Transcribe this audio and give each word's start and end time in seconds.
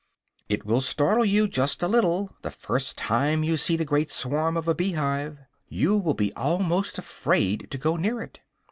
It 0.49 0.65
will 0.65 0.81
startle 0.81 1.23
you 1.23 1.47
just 1.47 1.83
a 1.83 1.87
little, 1.87 2.33
the 2.41 2.49
first 2.49 2.97
time 2.97 3.43
you 3.43 3.55
see 3.55 3.77
the 3.77 3.85
great 3.85 4.09
swarm 4.09 4.57
of 4.57 4.67
a 4.67 4.73
bee 4.73 4.93
hive. 4.93 5.37
You 5.67 5.95
will 5.95 6.15
be 6.15 6.33
almost 6.33 6.97
afraid 6.97 7.67
to 7.69 7.77
go 7.77 7.97
near 7.97 8.19
it. 8.23 8.39